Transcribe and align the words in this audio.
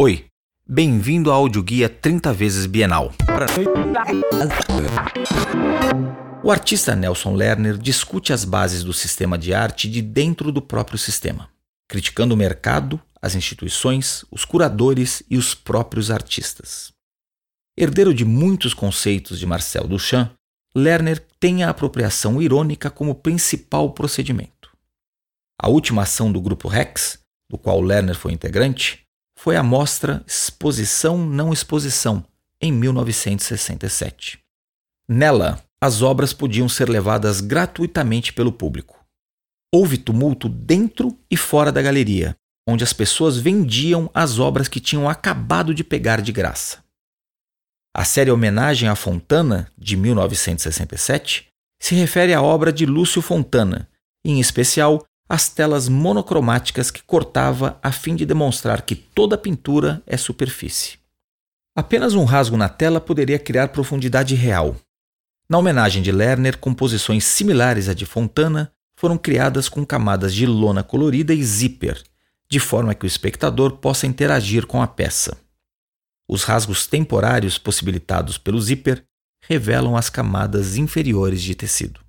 Oi, 0.00 0.26
bem-vindo 0.64 1.28
ao 1.28 1.40
audioguia 1.40 1.88
30 1.88 2.32
vezes 2.32 2.66
Bienal. 2.66 3.12
O 6.40 6.52
artista 6.52 6.94
Nelson 6.94 7.34
Lerner 7.34 7.76
discute 7.76 8.32
as 8.32 8.44
bases 8.44 8.84
do 8.84 8.92
sistema 8.92 9.36
de 9.36 9.52
arte 9.52 9.90
de 9.90 10.00
dentro 10.00 10.52
do 10.52 10.62
próprio 10.62 10.96
sistema, 10.96 11.50
criticando 11.88 12.32
o 12.32 12.36
mercado, 12.36 13.02
as 13.20 13.34
instituições, 13.34 14.24
os 14.30 14.44
curadores 14.44 15.24
e 15.28 15.36
os 15.36 15.52
próprios 15.52 16.12
artistas. 16.12 16.92
Herdeiro 17.76 18.14
de 18.14 18.24
muitos 18.24 18.72
conceitos 18.72 19.36
de 19.36 19.46
Marcel 19.46 19.88
Duchamp, 19.88 20.30
Lerner 20.76 21.26
tem 21.40 21.64
a 21.64 21.70
apropriação 21.70 22.40
irônica 22.40 22.88
como 22.88 23.16
principal 23.16 23.90
procedimento. 23.90 24.70
A 25.60 25.68
última 25.68 26.02
ação 26.02 26.30
do 26.30 26.40
grupo 26.40 26.68
Rex, 26.68 27.18
do 27.50 27.58
qual 27.58 27.80
Lerner 27.80 28.14
foi 28.14 28.30
integrante, 28.32 29.07
foi 29.38 29.54
a 29.54 29.62
mostra 29.62 30.24
Exposição 30.26 31.16
Não 31.16 31.52
Exposição, 31.52 32.24
em 32.60 32.72
1967. 32.72 34.40
Nela, 35.08 35.62
as 35.80 36.02
obras 36.02 36.32
podiam 36.32 36.68
ser 36.68 36.88
levadas 36.88 37.40
gratuitamente 37.40 38.32
pelo 38.32 38.50
público. 38.50 38.98
Houve 39.72 39.96
tumulto 39.96 40.48
dentro 40.48 41.16
e 41.30 41.36
fora 41.36 41.70
da 41.70 41.80
galeria, 41.80 42.36
onde 42.68 42.82
as 42.82 42.92
pessoas 42.92 43.36
vendiam 43.36 44.10
as 44.12 44.40
obras 44.40 44.66
que 44.66 44.80
tinham 44.80 45.08
acabado 45.08 45.72
de 45.72 45.84
pegar 45.84 46.20
de 46.20 46.32
graça. 46.32 46.82
A 47.96 48.04
série 48.04 48.32
Homenagem 48.32 48.88
a 48.88 48.96
Fontana, 48.96 49.70
de 49.78 49.96
1967, 49.96 51.46
se 51.80 51.94
refere 51.94 52.34
à 52.34 52.42
obra 52.42 52.72
de 52.72 52.84
Lúcio 52.84 53.22
Fontana, 53.22 53.88
em 54.24 54.40
especial 54.40 55.06
as 55.28 55.48
telas 55.48 55.88
monocromáticas 55.88 56.90
que 56.90 57.02
cortava 57.02 57.78
a 57.82 57.92
fim 57.92 58.16
de 58.16 58.24
demonstrar 58.24 58.82
que 58.82 58.94
toda 58.94 59.36
pintura 59.36 60.02
é 60.06 60.16
superfície. 60.16 60.98
Apenas 61.76 62.14
um 62.14 62.24
rasgo 62.24 62.56
na 62.56 62.68
tela 62.68 63.00
poderia 63.00 63.38
criar 63.38 63.68
profundidade 63.68 64.34
real. 64.34 64.74
Na 65.48 65.58
homenagem 65.58 66.02
de 66.02 66.10
Lerner, 66.10 66.58
composições 66.58 67.24
similares 67.24 67.88
à 67.88 67.94
de 67.94 68.06
Fontana 68.06 68.72
foram 68.98 69.16
criadas 69.16 69.68
com 69.68 69.84
camadas 69.84 70.34
de 70.34 70.46
lona 70.46 70.82
colorida 70.82 71.32
e 71.32 71.44
zíper, 71.44 72.02
de 72.50 72.58
forma 72.58 72.94
que 72.94 73.04
o 73.04 73.06
espectador 73.06 73.76
possa 73.76 74.06
interagir 74.06 74.66
com 74.66 74.82
a 74.82 74.86
peça. 74.86 75.38
Os 76.28 76.42
rasgos 76.42 76.86
temporários 76.86 77.58
possibilitados 77.58 78.36
pelo 78.38 78.60
zíper 78.60 79.04
revelam 79.46 79.96
as 79.96 80.10
camadas 80.10 80.76
inferiores 80.76 81.40
de 81.40 81.54
tecido. 81.54 82.00